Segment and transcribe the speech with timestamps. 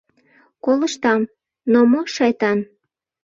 [0.63, 1.21] Колыштам:
[1.71, 2.59] но мо шайтан!